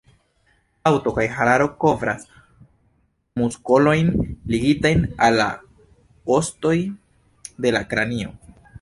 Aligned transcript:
Haŭto 0.91 1.11
kaj 1.17 1.25
hararo 1.33 1.67
kovras 1.85 2.25
muskolojn 3.43 4.11
ligitajn 4.57 5.07
al 5.29 5.41
la 5.45 5.49
ostoj 6.41 6.77
de 7.67 7.79
la 7.79 7.89
kranio. 7.95 8.39